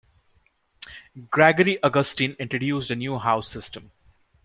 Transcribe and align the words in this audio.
Gregory 1.29 1.77
Augustine 1.83 2.35
introduced 2.39 2.89
a 2.89 2.95
new 2.95 3.19
House 3.19 3.47
System. 3.47 3.91